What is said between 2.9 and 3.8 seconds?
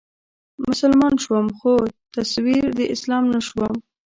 اسلام نه شوم